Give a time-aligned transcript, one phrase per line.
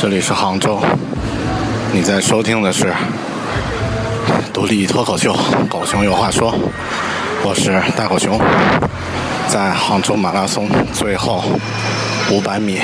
[0.00, 0.80] 这里是杭州，
[1.92, 2.94] 你在收听的是
[4.52, 5.34] 独立脱口秀
[5.66, 6.52] 《狗熊有话说》，
[7.42, 8.40] 我是大狗熊，
[9.48, 11.42] 在杭州马拉松最后
[12.30, 12.78] 五百米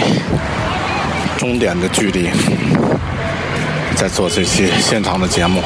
[1.39, 2.29] 终点的距离，
[3.95, 5.63] 在做这期现场的节目。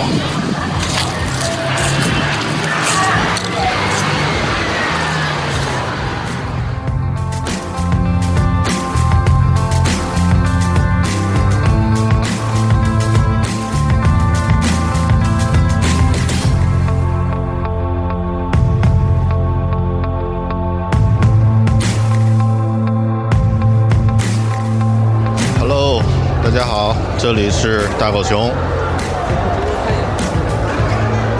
[27.29, 28.51] 这里是大狗熊。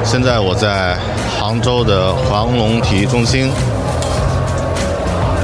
[0.05, 0.99] 现在我在
[1.41, 3.51] 杭州的黄龙体育中心，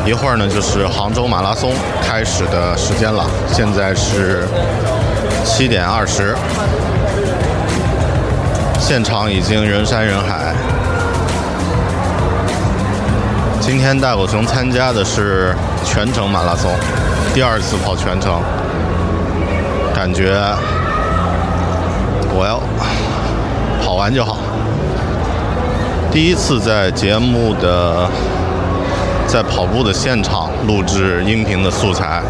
[0.04, 1.72] 一会儿呢就是杭州马拉松
[2.02, 3.24] 开始的时间了。
[3.50, 4.46] 现在是
[5.46, 6.36] 七点二十，
[8.78, 10.54] 现场已经人山人海。
[13.62, 15.56] 今天大狗熊参加的是
[15.86, 16.70] 全程马拉松，
[17.32, 18.42] 第二次跑全程，
[20.04, 20.38] 感觉
[22.36, 22.60] 我要
[23.82, 24.36] 跑完就好。
[26.12, 28.06] 第一次在节目的
[29.26, 32.20] 在跑步的现场录制音频的素材，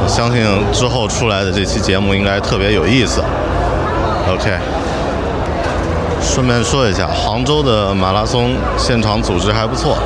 [0.00, 3.20] 我相信之后出来的这期节目应该特别有意思。
[4.28, 4.56] OK。
[6.22, 9.98] 顺便说一下，杭州的马拉松现场组织还不错，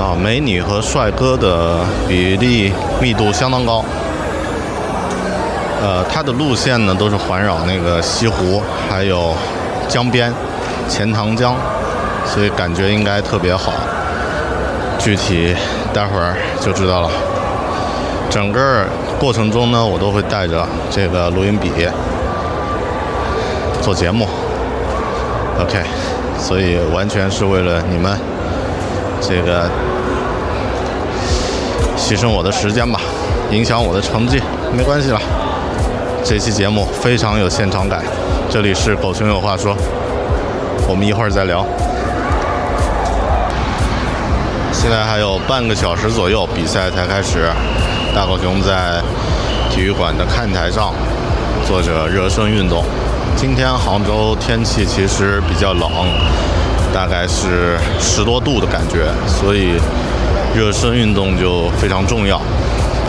[0.00, 1.76] 啊，美女和帅哥的
[2.08, 3.84] 比例密度相当高。
[5.80, 9.32] 呃，它的路线呢都是环绕那个西湖，还有
[9.88, 10.32] 江边、
[10.88, 11.54] 钱塘江，
[12.26, 13.72] 所以感觉应该特别好。
[14.98, 15.54] 具体
[15.94, 17.10] 待会儿就知道了。
[18.28, 18.84] 整个
[19.20, 21.70] 过程中呢，我都会带着这个录音笔
[23.80, 24.28] 做节目。
[25.60, 25.80] OK，
[26.38, 28.18] 所以完全是为了你们
[29.20, 29.70] 这个
[31.96, 33.00] 牺牲我的时间吧，
[33.52, 34.42] 影响我的成绩，
[34.76, 35.20] 没关系了。
[36.28, 38.02] 这期节目非常有现场感，
[38.50, 39.74] 这里是狗熊有话说，
[40.86, 41.64] 我们一会儿再聊。
[44.70, 47.48] 现在还有半个小时左右，比赛才开始。
[48.14, 49.00] 大狗熊在
[49.70, 50.92] 体育馆的看台上
[51.66, 52.84] 做着热身运动。
[53.34, 55.90] 今天杭州天气其实比较冷，
[56.92, 59.80] 大概是十多度的感觉，所以
[60.54, 62.38] 热身运动就非常重要。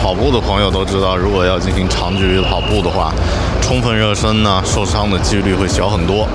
[0.00, 3.12] 跑步的朋友都知道，如果要进行长距离跑步的话，
[3.60, 6.26] 充分热身呢，受伤的几率会小很多。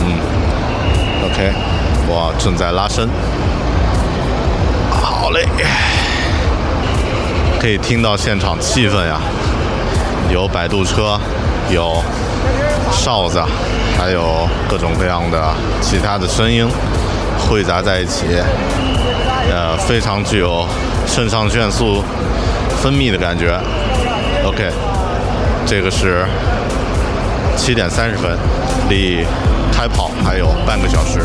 [0.00, 0.12] 嗯
[1.24, 1.52] ，OK，
[2.06, 3.08] 我正在拉伸，
[4.90, 5.46] 好嘞，
[7.58, 9.18] 可以听到现场气氛呀，
[10.30, 11.18] 有摆渡车，
[11.70, 12.02] 有。
[12.92, 13.42] 哨子，
[13.98, 15.42] 还有各种各样的
[15.80, 16.66] 其他的声音
[17.38, 18.26] 汇杂在一起，
[19.50, 20.64] 呃，非常具有
[21.06, 22.04] 肾上腺素
[22.84, 23.58] 分泌的感觉。
[24.44, 24.70] OK，
[25.64, 26.26] 这个是
[27.56, 28.36] 七点三十分，
[28.90, 29.24] 离
[29.72, 31.20] 开跑还有半个小时。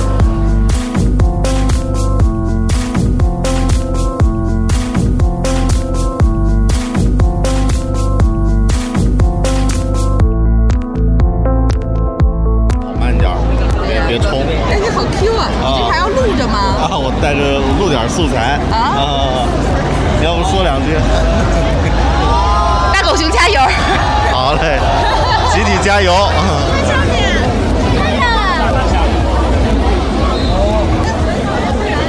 [12.80, 13.30] 跑慢点，
[13.86, 14.40] 别别冲。
[14.72, 15.50] 哎，你好 Q 啊！
[15.62, 16.88] 啊这还要录着吗？
[16.88, 18.58] 啊，我带着录点素材
[20.60, 20.92] 说两句？
[22.92, 23.62] 大狗熊加油！
[24.34, 24.78] 好嘞，
[25.56, 26.12] 集体加油！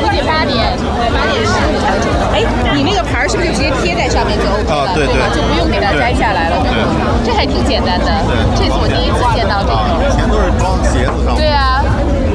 [0.03, 0.75] 估计八点，
[1.15, 2.11] 八点十五才准。
[2.35, 2.43] 哎，
[2.75, 4.75] 你那个牌是不是就直接贴在上面就 OK 了？
[4.75, 5.29] 啊对对吧？
[5.33, 6.77] 就不用给它摘下来了，对吧？
[7.25, 8.11] 这还挺简单的。
[8.57, 10.11] 这次我第一次见到这个，以。
[10.19, 11.85] 前都是装鞋子上，对啊，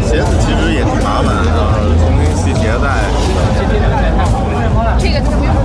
[0.08, 1.52] 鞋子其实也挺麻烦的，
[2.00, 3.04] 重新系鞋带，
[4.98, 5.54] 这个它不用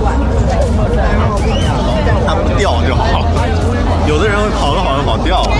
[2.31, 3.25] 它不掉就好了。
[4.07, 5.51] 有的人会跑着跑着跑掉，哦，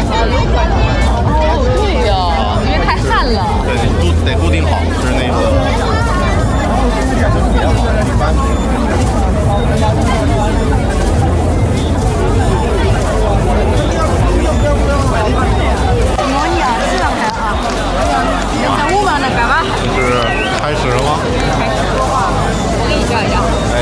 [1.75, 2.31] 对哟，
[2.63, 3.44] 因为太旱了。
[3.68, 5.35] 对，你固得固定好，就是那个。
[7.51, 7.75] 别好，
[8.07, 8.31] 一般。
[19.94, 20.00] 是
[20.62, 21.19] 开始了吗？
[22.79, 23.35] 我给你叫一叫。
[23.75, 23.77] 哎，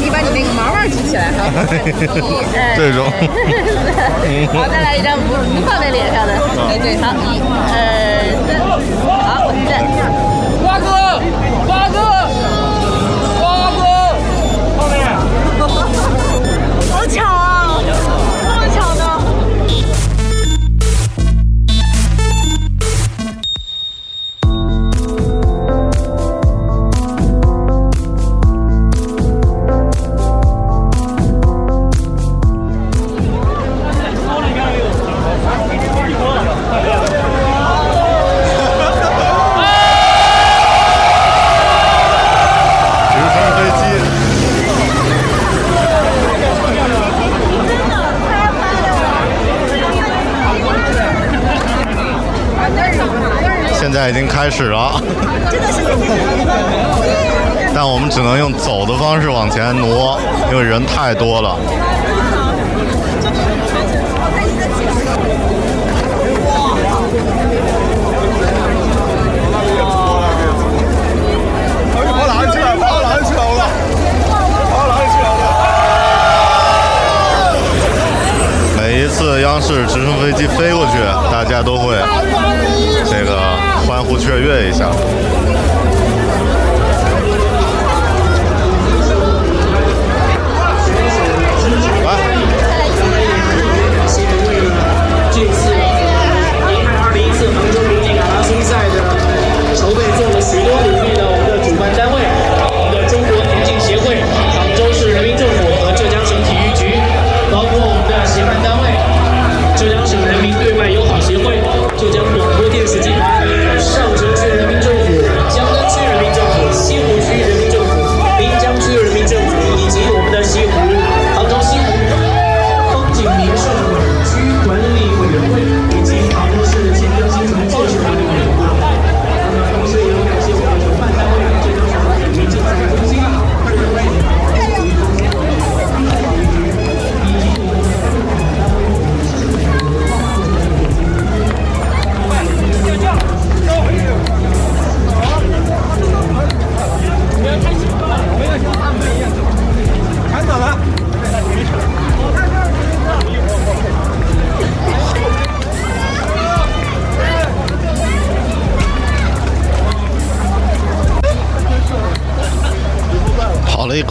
[0.00, 1.38] 你把你那个毛毛举起来哈。
[2.76, 3.06] 这种
[4.52, 6.32] 好，再来一张不不放在脸上的。
[6.68, 7.46] 哎，对，好，一二
[8.46, 8.50] 三，
[9.06, 9.72] 好，我站。
[54.02, 55.00] 在已经开始了，
[57.72, 60.18] 但我们只能用走的方式往前挪，
[60.50, 61.56] 因为人太多了。
[71.94, 72.74] 跑哪去了？
[72.74, 73.70] 跑哪去了？
[74.68, 75.30] 跑哪去了？
[78.76, 80.98] 每一次央视直升飞机飞过去，
[81.30, 81.94] 大家都会
[83.08, 83.51] 这个
[83.86, 84.90] 欢呼雀跃一下。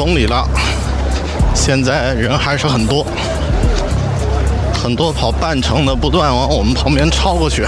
[0.03, 0.43] 公里了，
[1.53, 3.05] 现在人还是很多，
[4.74, 7.67] 很多跑半程的不断往我们旁边超过去。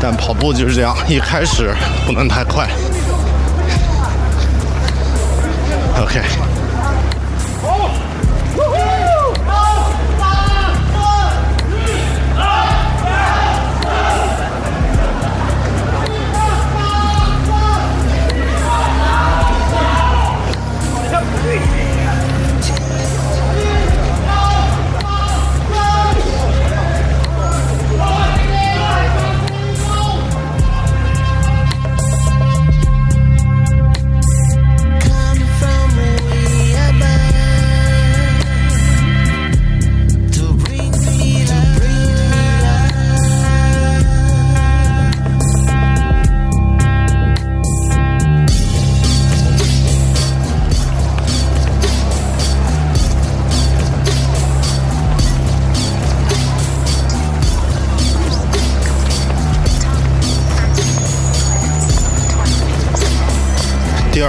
[0.00, 1.74] 但跑步就是这样，一开始
[2.06, 2.66] 不能太快。
[6.00, 6.22] OK，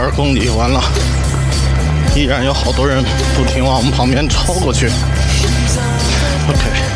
[0.07, 0.81] 二公里完了，
[2.15, 3.03] 依然有好多人
[3.35, 4.87] 不停往我们旁边超过去。
[6.47, 6.87] OK。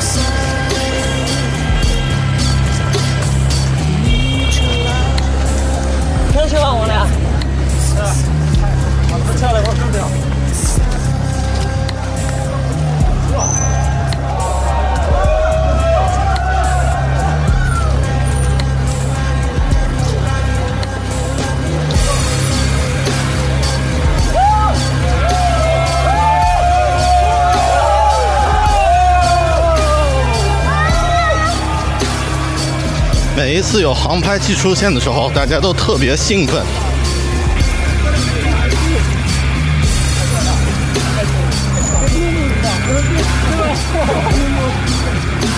[33.43, 36.63] 每一次有航拍器出现的时候，大家都特别兴奋。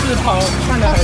[0.07, 0.97] 是跑慢点还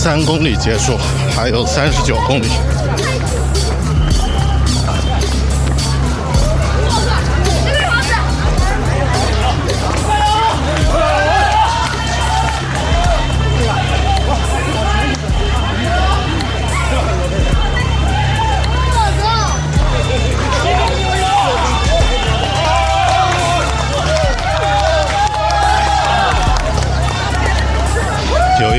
[0.00, 0.96] 三公里结束，
[1.34, 2.46] 还有三十九公里。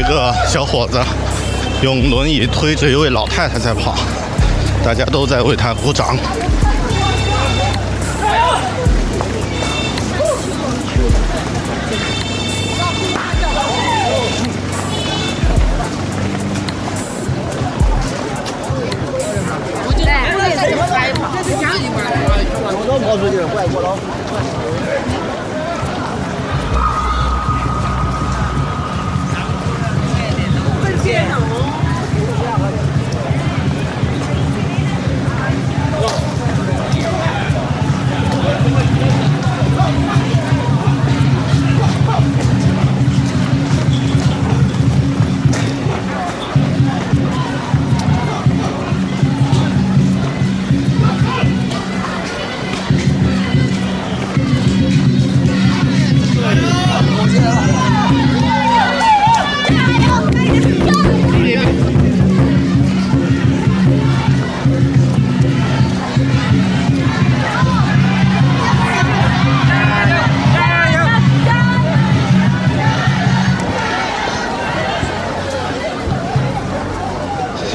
[0.10, 1.00] 个小伙子
[1.84, 3.96] 用轮椅推着一位老太太在跑，
[4.84, 6.18] 大家都在为他鼓掌。
[22.72, 24.69] 我都跑出去，怪我了。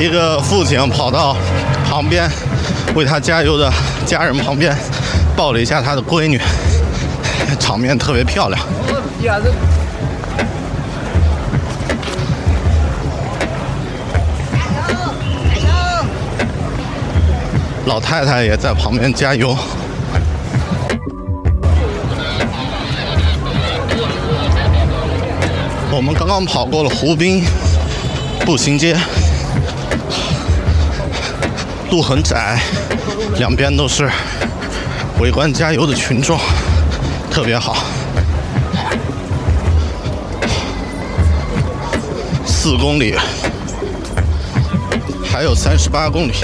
[0.00, 1.36] 一个父亲跑到
[1.84, 2.26] 旁边
[2.94, 3.70] 为他加油的
[4.06, 4.74] 家人旁边
[5.36, 6.40] 抱了一下他的闺女，
[7.58, 8.58] 场面特别漂亮。
[17.84, 19.54] 老太太也在旁边加油。
[25.92, 27.44] 我们刚刚跑过了湖滨
[28.46, 28.96] 步行街，
[31.90, 32.60] 路很窄，
[33.36, 34.08] 两边都是
[35.18, 36.38] 围观加油的群众，
[37.30, 37.78] 特别好。
[42.46, 43.16] 四公里，
[45.24, 46.34] 还有三十八公里。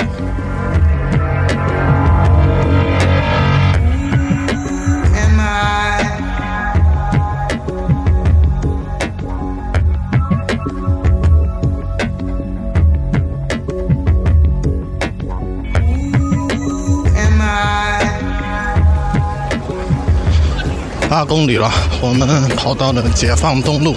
[21.16, 23.96] 八公里了，我们跑到了解放东路。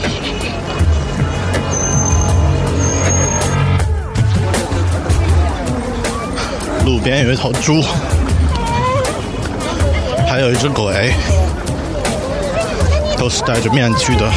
[6.85, 7.83] 路边有一头猪，
[10.29, 11.13] 还有一只鬼，
[13.17, 14.31] 都是戴着面具的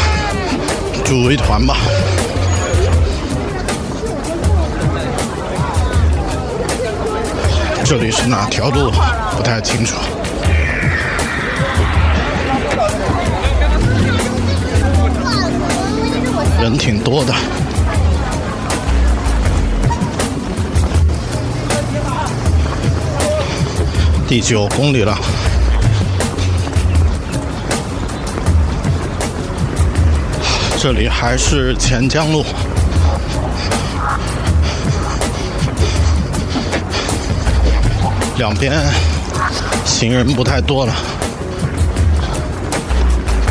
[1.04, 1.76] 猪一团吧。
[7.84, 8.90] 这里是哪条路？
[9.36, 9.94] 不太清楚。
[16.62, 17.34] 人挺多的。
[24.28, 25.18] 第九公里了，
[30.78, 32.44] 这里还是钱江路，
[38.38, 38.72] 两边
[39.84, 40.94] 行人不太多了。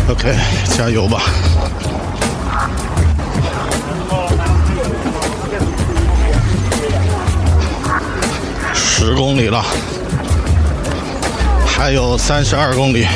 [0.10, 0.34] OK，
[0.78, 1.22] 加油吧！
[9.04, 9.66] 十公里了，
[11.66, 13.08] 还有三十二公里，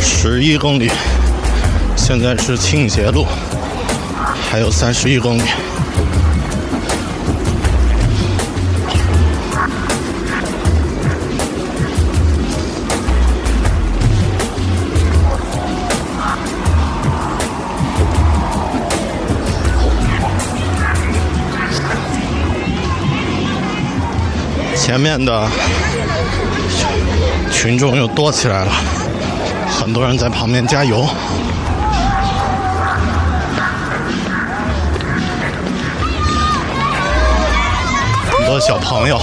[0.00, 0.90] 十一公里，
[1.94, 3.24] 现在是倾斜路，
[4.50, 5.42] 还有三十一公里。
[24.86, 25.48] 前面的
[27.50, 28.70] 群众又多起来了，
[29.68, 31.04] 很多人在旁边加油。
[38.30, 39.20] 很多小朋友，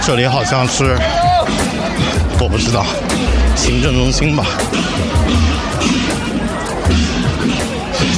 [0.00, 0.96] 这里好像是
[2.38, 2.86] 我不知道
[3.56, 4.44] 行政中心吧。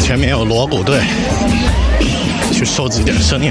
[0.05, 1.01] 前面有锣鼓队，
[2.53, 3.51] 去收集点声音。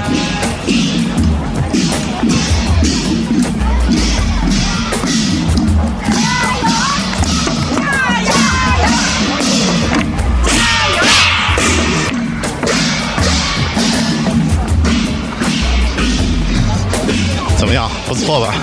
[17.58, 17.90] 怎么样？
[18.06, 18.54] 不错吧？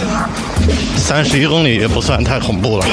[0.96, 2.86] 三十一公里也不算太恐怖了。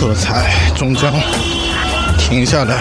[0.00, 1.12] 喝彩终将
[2.16, 2.80] 停下来。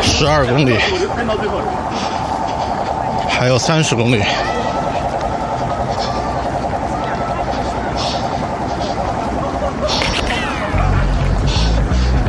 [0.00, 0.78] 十二公里，
[3.28, 4.22] 还有三十公里。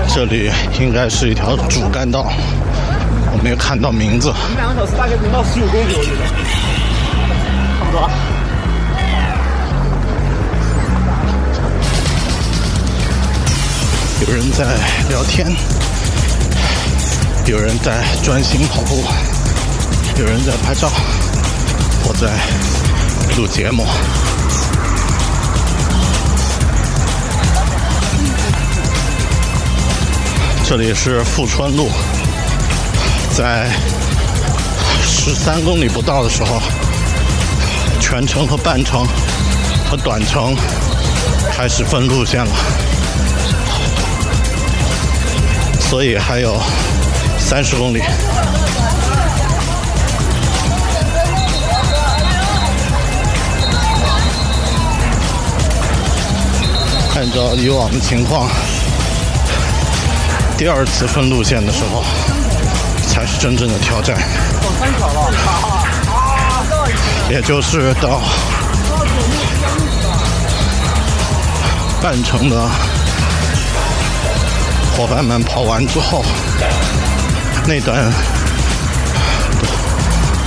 [0.08, 2.26] 这里应该是一条主干道，
[3.32, 4.34] 我没有看到名字。
[4.58, 6.18] 两个小时大概能到十五公里，我觉得
[7.96, 8.10] 差不多。
[14.28, 14.66] 有人在
[15.10, 15.48] 聊天，
[17.46, 19.04] 有人在专心跑步，
[20.18, 20.92] 有人在拍照，
[22.04, 22.30] 我在
[23.38, 23.88] 录节目。
[30.68, 31.90] 这里是富川路，
[33.32, 33.70] 在
[35.04, 36.60] 十三公里不到的时候，
[38.08, 39.04] 全程和半程
[39.90, 40.56] 和短程
[41.52, 42.52] 开始分路线了。
[45.80, 46.62] 所以还有
[47.40, 48.04] 三十公里。
[57.16, 58.48] 按照以往的情况，
[60.56, 62.04] 第二次分路线的时候
[63.10, 64.16] 才是真正的挑战。
[67.30, 68.22] 也就是到
[72.02, 72.70] 半程的。
[74.96, 76.24] 伙伴们跑完之后，
[77.68, 78.10] 那段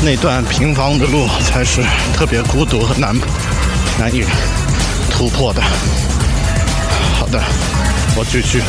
[0.01, 1.83] 那段平房的路才是
[2.15, 3.15] 特别孤独和难
[3.99, 4.25] 难以
[5.11, 5.61] 突破的。
[7.21, 7.43] 好的，
[8.17, 8.63] 我继续。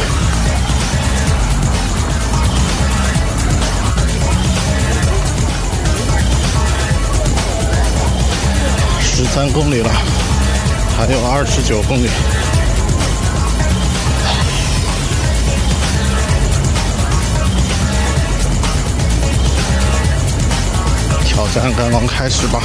[9.20, 9.92] 十三公里了，
[10.98, 12.08] 还有二十九公里。
[21.26, 22.62] 挑战刚刚开始吧。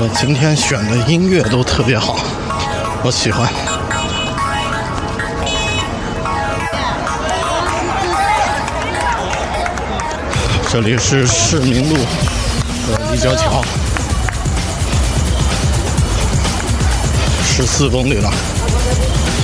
[0.00, 2.18] 我今天选的音乐都特别好，
[3.04, 3.77] 我喜欢。
[10.80, 13.64] 这里是市民路的立交桥，
[17.44, 18.30] 十四公里了。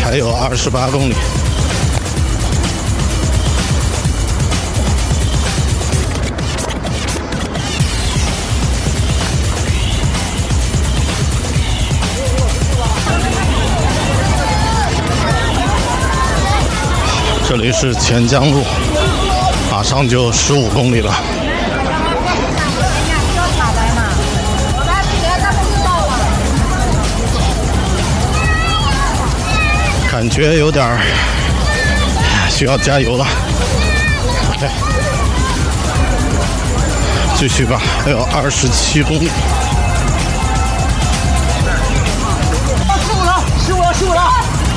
[0.04, 1.14] 还有二十八公里，
[17.48, 18.62] 这里是钱江路，
[19.84, 21.14] 上就十五公里了。
[30.10, 30.98] 感觉有点
[32.48, 33.26] 需要加油了。
[34.56, 34.68] OK，
[37.36, 39.30] 继续吧，还有二十七公里。
[43.04, 44.32] 十五了，十五了，十五了，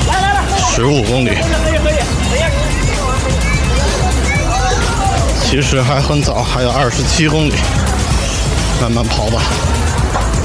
[0.06, 0.42] 来来来，
[0.74, 1.38] 十五公里。
[5.50, 7.54] 其实还很早，还有二十七公里，
[8.82, 9.40] 慢慢跑吧。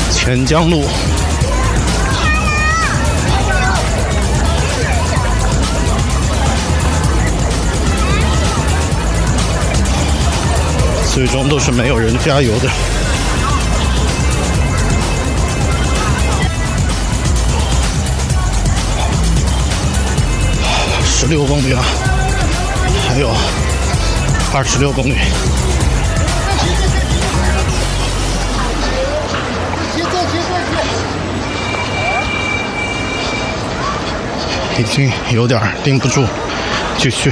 [0.10, 0.86] 钱江路。
[11.13, 12.70] 最终都是没有人加油的。
[21.04, 21.84] 十六公里了，
[23.10, 23.30] 还有
[24.56, 25.18] 二十六公里。
[34.78, 36.26] 已经有点顶不住，
[36.98, 37.32] 继续。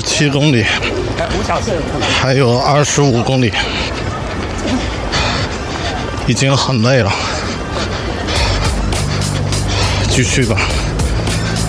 [0.00, 0.64] 十七公里，
[2.22, 3.52] 还有二十五公里，
[6.28, 7.12] 已经很累了，
[10.08, 10.56] 继续吧。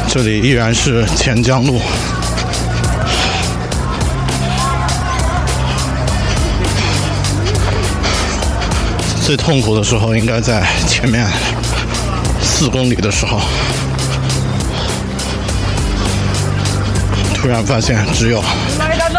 [0.08, 1.82] 这里依然是钱江路，
[9.26, 11.26] 最痛苦的时候应该在前面
[12.44, 13.42] 四公里的时候。
[17.42, 18.44] 突然发现只有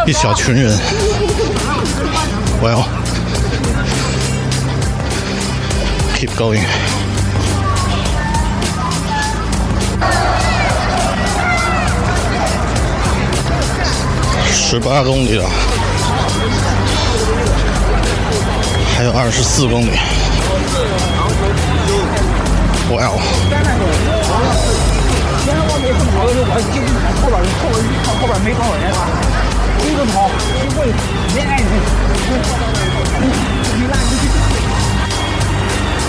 [0.06, 0.78] 一小群人，
[2.60, 2.86] 我要
[6.14, 6.60] keep going。
[14.52, 15.48] 十八公里了，
[18.96, 19.98] 还有二十四公里。
[22.90, 23.18] 哇哦！
[27.30, 27.78] 后边后边
[28.20, 29.06] 后边没多少人啊，
[29.78, 30.92] 一直跑，一会
[31.32, 31.64] 没爱人。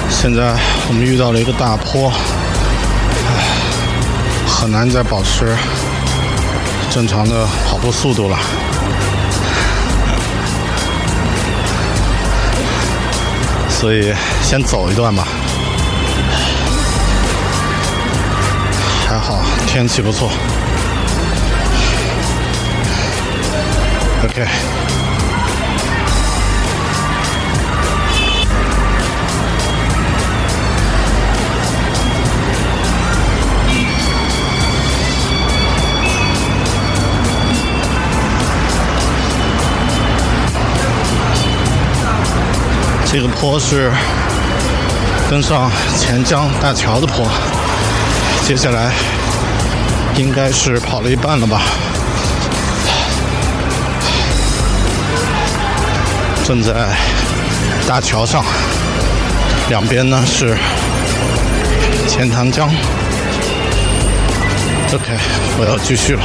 [0.10, 0.56] 现在
[0.88, 2.14] 我们遇到了一个大坡，唉，
[4.48, 5.56] 很难再保持
[6.90, 8.38] 正常的跑步速度了，
[13.70, 15.28] 所以先走一段吧。
[19.08, 20.32] 还好天气不错。
[24.24, 24.48] OK。
[43.12, 43.92] 这个坡是
[45.30, 47.28] 登上钱江大桥的坡，
[48.46, 48.94] 接下来
[50.16, 51.62] 应该是跑了一半了吧。
[56.43, 56.73] 正在
[57.88, 58.43] 大桥上，
[59.69, 60.58] 两边呢是
[62.08, 62.67] 钱塘江。
[64.93, 65.17] OK，
[65.58, 66.21] 我要继续了。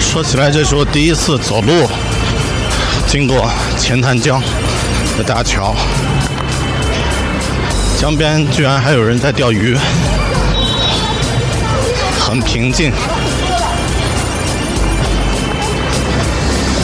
[0.00, 1.86] 说起来，这是我第一次走路
[3.06, 4.42] 经过钱塘江
[5.18, 5.76] 的大桥，
[8.00, 9.76] 江边居然还有人在钓鱼，
[12.28, 12.92] 很平静。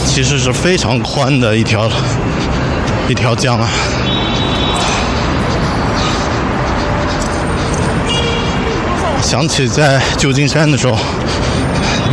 [0.06, 1.90] 其实是非常宽的一条
[3.08, 3.68] 一条江啊。
[9.20, 10.96] 想起在旧金山的时候。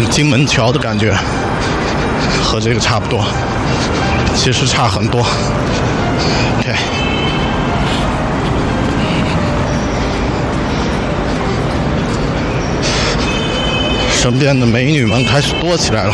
[0.10, 1.16] 金门桥的感觉
[2.44, 3.24] 和这个差不多，
[4.36, 5.22] 其实差很多。
[6.60, 6.74] OK，
[14.22, 16.14] 身边的美女们开始多起来了，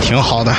[0.00, 0.54] 挺好的。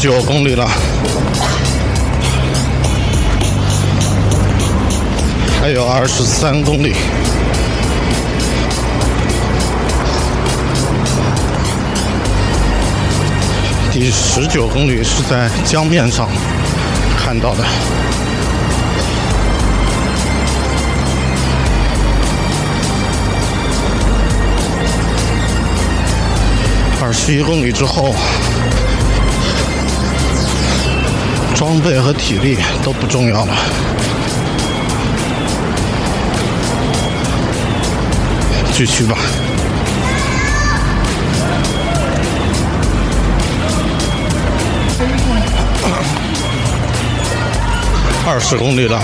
[0.00, 0.66] 九公里了，
[5.60, 6.94] 还有二十三公里。
[13.92, 16.30] 第十九公里是在江面上
[17.22, 17.62] 看到的，
[27.02, 28.14] 二十一公里之后。
[31.60, 33.54] 装备和体力都不重要了，
[38.72, 39.14] 继续吧。
[48.26, 48.98] 二十公里了。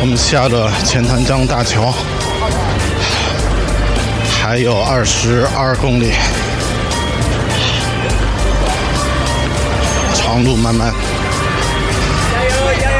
[0.00, 1.92] 我们下了钱塘江大桥。
[4.46, 6.12] 还有二十二公里，
[10.14, 10.92] 长路漫漫，
[12.30, 12.98] 加油加油！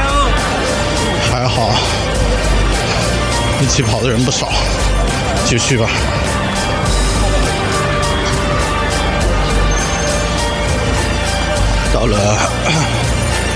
[1.30, 1.74] 还好，
[3.60, 4.50] 一起跑的人不少，
[5.44, 5.86] 继续吧。
[11.92, 12.38] 到了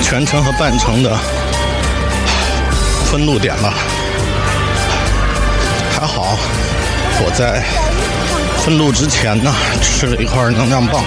[0.03, 1.19] 全程和半程的
[3.11, 3.73] 分路点了，
[5.99, 6.39] 还好。
[7.21, 7.63] 我在
[8.63, 9.53] 分路之前呢，
[9.83, 11.03] 吃了一块能量棒，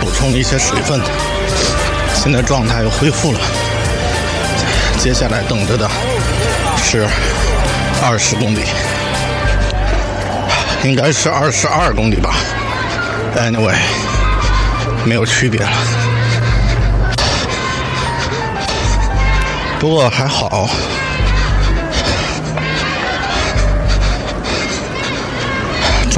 [0.00, 1.00] 补充了一些水分，
[2.14, 3.40] 现在状态又恢复了。
[4.98, 5.88] 接下来等着的
[6.76, 7.06] 是
[8.02, 8.60] 二十公里，
[10.84, 12.34] 应该是二十二公里吧。
[13.36, 13.76] Anyway，
[15.04, 15.72] 没有区别了。
[19.78, 20.68] 不过还好，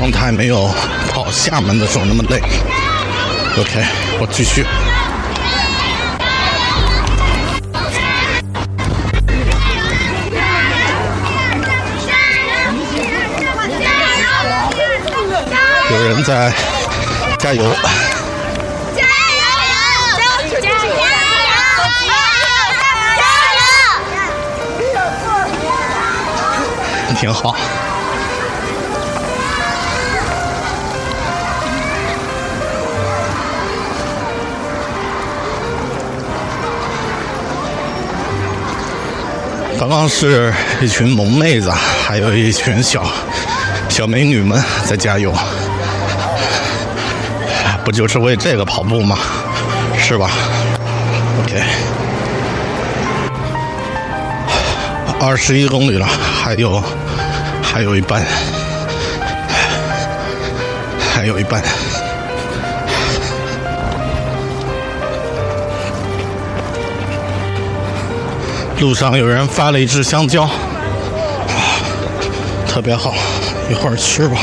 [0.00, 0.66] 状态没有
[1.12, 2.40] 跑厦门的时候那么累。
[3.58, 3.84] OK，
[4.18, 4.64] 我继续。
[15.90, 16.50] 有人在
[17.38, 17.62] 加油。
[27.18, 27.54] 挺好。
[39.80, 43.02] 刚刚是一群萌妹子，还有一群小
[43.88, 45.34] 小美女们在加油，
[47.82, 49.18] 不就是为这个跑步吗？
[49.96, 50.30] 是吧
[51.42, 51.62] ？OK，
[55.18, 56.84] 二十一公里了，还有。
[57.62, 58.22] 还有一半，
[61.14, 61.62] 还有一半。
[68.80, 70.48] 路上有人发了一只香蕉，
[72.66, 73.14] 特别好，
[73.70, 74.38] 一会儿吃吧。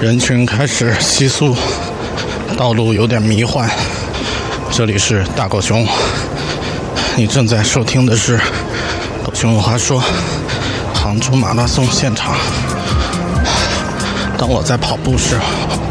[0.00, 1.56] 人群开始稀疏，
[2.56, 3.70] 道路有点迷幻。
[4.72, 5.86] 这里是大狗熊。
[7.16, 8.36] 你正在收听的是
[9.24, 10.02] 《狗熊有话说》
[10.98, 12.34] 杭州马拉松现场。
[14.36, 15.38] 当我在跑步时，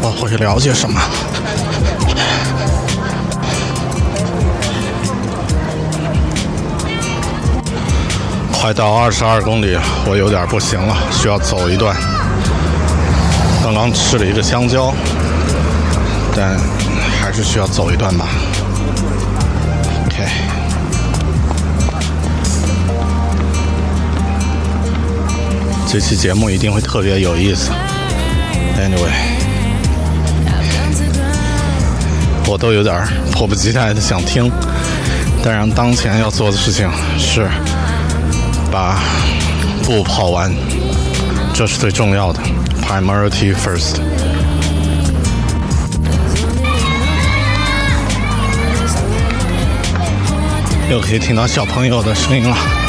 [0.02, 1.00] 我会了解什么？
[8.60, 11.96] 快到二十二公里，我有点不行了，需要走一段。
[13.62, 14.92] 刚刚吃了一个香蕉，
[16.34, 16.58] 但
[17.20, 18.26] 还是需要走一段吧。
[20.06, 20.28] OK。
[25.86, 27.70] 这期节目一定会特别有意思。
[28.76, 29.14] Anyway，
[32.46, 34.50] 我都有点迫不及待的想听，
[35.44, 37.48] 当然当前要做的事情是
[38.70, 38.98] 把
[39.84, 40.52] 步跑完，
[41.54, 42.40] 这是最重要的
[42.82, 43.96] ，priority first。
[50.90, 52.87] 又可以听到小朋友的声音了。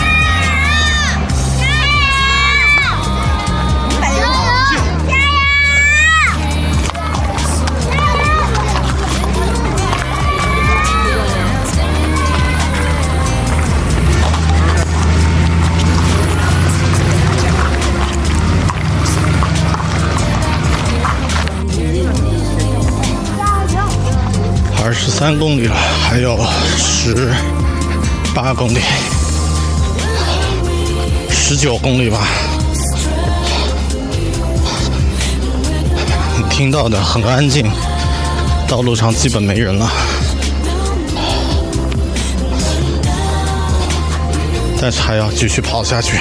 [24.82, 26.40] 二十三公里了，还有
[26.78, 27.32] 十
[28.34, 28.80] 八公里，
[31.30, 32.28] 十九公里吧。
[36.38, 37.70] 你听到的很安静，
[38.68, 39.88] 道路上基本没人了，
[44.82, 46.18] 但是还要继续跑下去。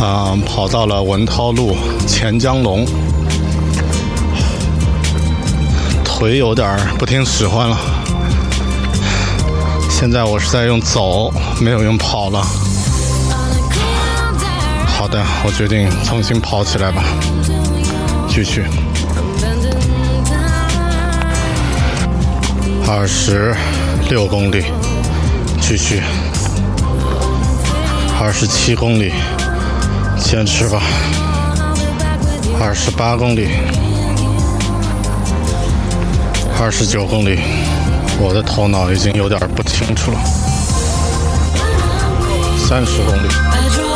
[0.00, 1.76] 啊，跑到了文涛路
[2.06, 2.86] 钱江龙，
[6.02, 7.78] 腿有点不听使唤了。
[9.90, 11.30] 现在我是在用走，
[11.60, 12.42] 没有用跑了。
[14.86, 17.04] 好的，我决定重新跑起来吧，
[18.26, 18.64] 继续。
[22.88, 23.54] 二十
[24.08, 24.64] 六公里，
[25.60, 26.02] 继续。
[28.18, 29.12] 二十七公里。
[30.20, 30.80] 坚持吧，
[32.60, 33.48] 二十八公里，
[36.60, 37.40] 二十九公里，
[38.20, 40.18] 我的头脑已经有点不清楚了，
[42.56, 43.02] 三十。
[43.02, 43.89] 公里。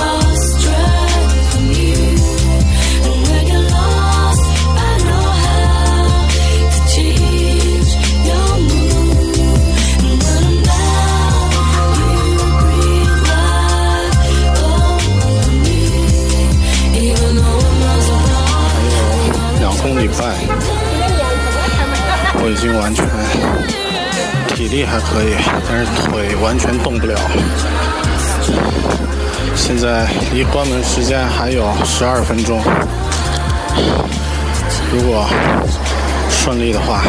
[22.55, 23.05] 已经完全
[24.55, 25.35] 体力还可以，
[25.69, 27.19] 但是腿完全动不了。
[29.57, 32.63] 现在离关门时间还有十二分钟，
[34.93, 35.27] 如果
[36.31, 37.03] 顺利的话，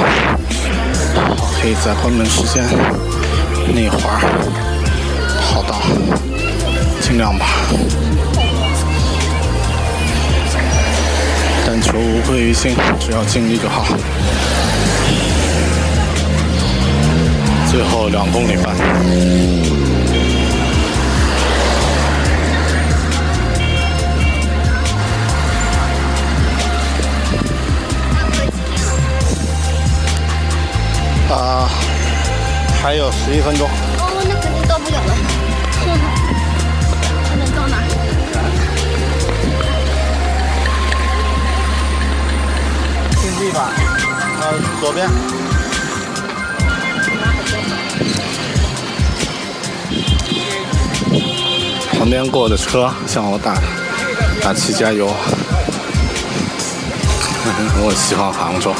[1.61, 2.65] 可以在关门时间
[3.67, 4.17] 那会儿
[5.53, 5.79] 跑到，
[7.01, 7.45] 尽量吧。
[11.67, 13.85] 但求无愧于心，只要尽力就好。
[17.75, 18.73] 最后两公里半。
[31.29, 31.69] 啊，
[32.81, 33.67] 还有十一分钟。
[33.67, 35.13] 哦，那肯定到不了了。
[37.27, 37.83] 还能到哪？
[43.21, 43.69] 进地吧，
[44.39, 45.44] 呃，左边。
[52.05, 53.59] 旁边过的车向我打
[54.39, 55.07] 打气加油，
[57.81, 58.71] 我喜欢杭州。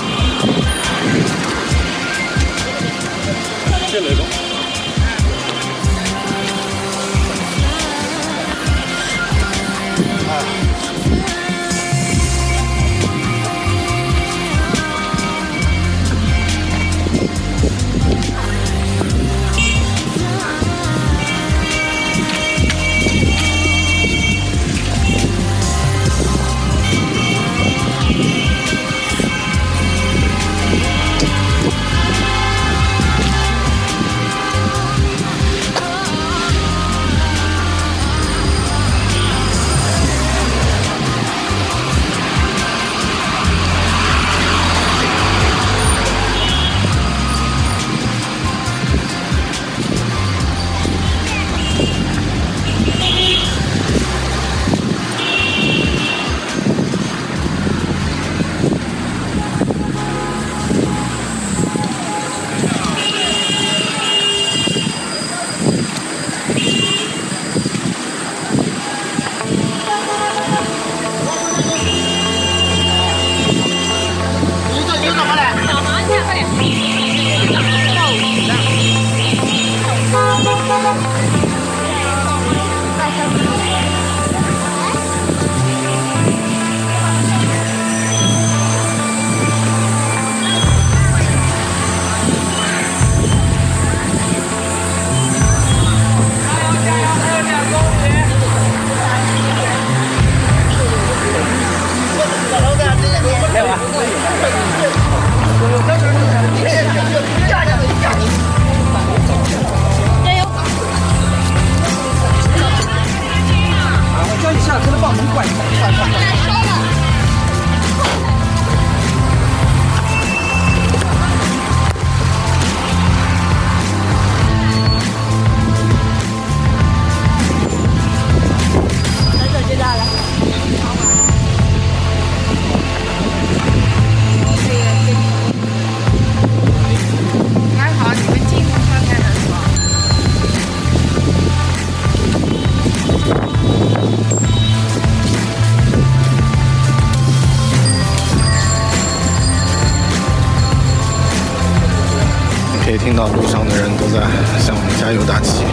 [155.15, 155.63] 向我们加油打气。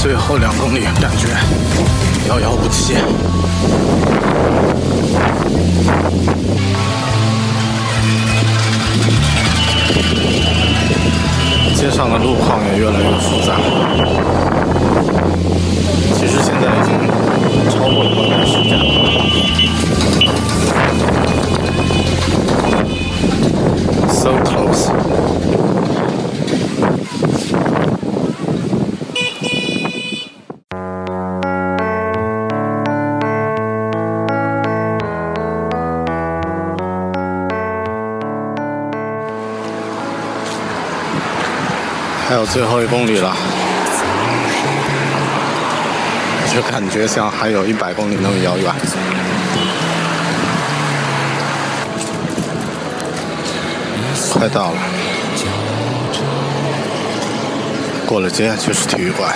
[0.00, 1.28] 最后两公里，感觉
[2.28, 2.94] 遥遥无期。
[11.74, 13.56] 街上的路况也越来越复杂。
[16.14, 16.90] 其实现在已经
[17.70, 18.84] 超过了关门时间了。
[24.12, 24.90] So close。
[42.28, 43.34] 还有最后一公里了，
[46.52, 48.74] 就感觉像还有一百公里那么遥远。
[54.32, 54.78] 快到了，
[58.04, 59.32] 过了街就是体育馆。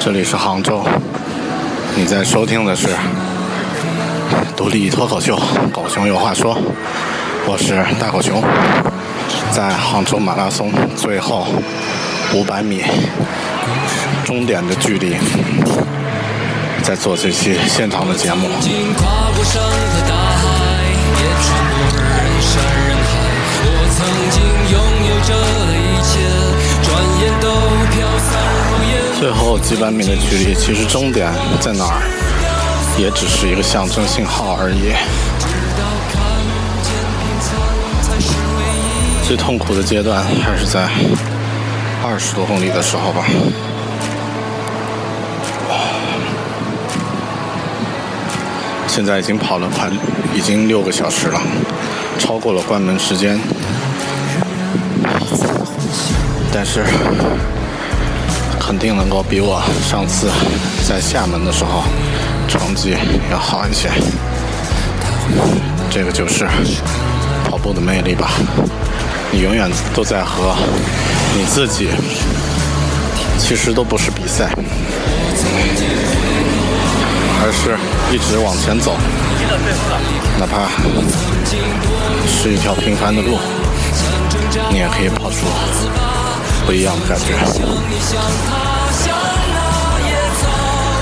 [0.00, 0.84] 这里是杭州，
[1.96, 2.88] 你在收听的是
[4.54, 5.34] 独立脱口秀
[5.70, 6.54] 《狗熊有话说》，
[7.46, 8.42] 我是大狗熊，
[9.52, 11.46] 在杭州马拉松最后
[12.32, 12.82] 五百米
[14.24, 15.14] 终点的距离，
[16.82, 18.48] 在做这期现场的节目。
[29.20, 31.30] 最后几百米的距离，其实终点
[31.60, 32.00] 在哪儿，
[32.98, 34.94] 也只是一个象征信号而已。
[39.26, 40.86] 最痛苦的阶段还是在
[42.06, 43.24] 二十多公里的时候吧。
[48.86, 49.88] 现在已经跑了快，
[50.34, 51.40] 已经六个小时了，
[52.18, 53.40] 超过了关门时间。
[56.52, 56.84] 但是
[58.60, 60.28] 肯定能够比我上次
[60.86, 61.82] 在厦门的时候
[62.46, 62.94] 成绩
[63.32, 63.88] 要好一些。
[65.90, 66.46] 这个就是
[67.48, 68.30] 跑步的魅力吧。
[69.34, 70.54] 你永远都在和
[71.36, 71.88] 你自己，
[73.36, 74.48] 其实都不是比赛，
[77.42, 77.76] 而是
[78.14, 78.96] 一直往前走，
[80.38, 80.68] 哪怕
[82.28, 83.40] 是一条平凡的路，
[84.70, 85.48] 你也可以跑出
[86.64, 87.34] 不一样的感觉。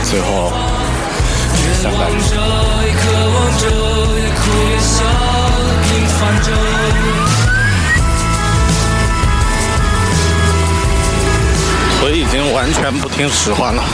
[0.08, 0.50] 最后
[1.82, 2.08] 三百
[12.05, 13.84] 我已经完全不听使唤了，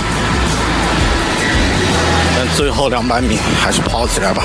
[2.37, 4.43] 但最后两百米还是跑起来吧。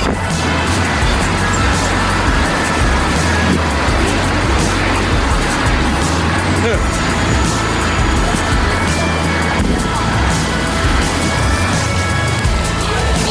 [6.62, 6.78] 哼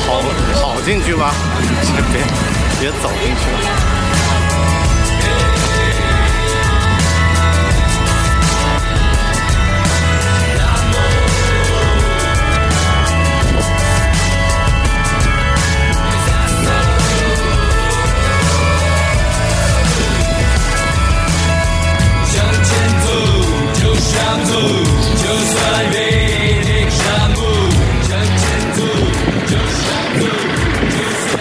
[0.07, 0.23] 跑
[0.61, 1.35] 跑进去吧，
[2.11, 2.23] 别
[2.81, 4.12] 别走进去了。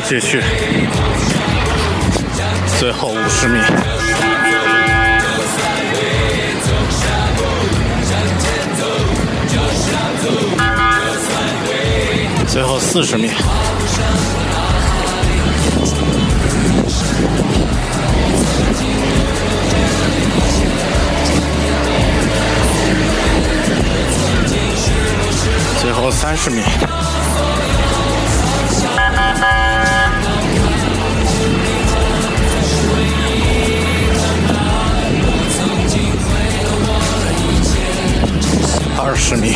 [0.03, 0.43] 继续，
[2.77, 3.59] 最后五十米，
[12.45, 13.29] 最后四十米，
[26.21, 26.61] 三十米。
[38.99, 39.55] 二十米，